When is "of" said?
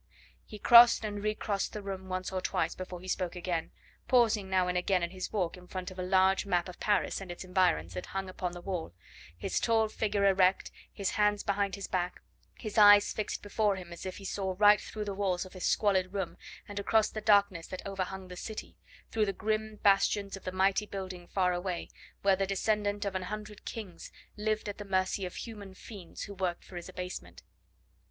5.91-5.99, 6.67-6.79, 15.45-15.53, 20.35-20.45, 23.05-23.13, 25.27-25.35